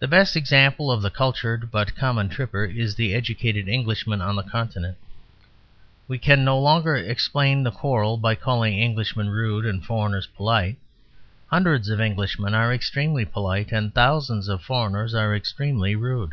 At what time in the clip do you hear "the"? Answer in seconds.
0.00-0.08, 1.00-1.12, 2.96-3.14, 4.34-4.42, 7.62-7.70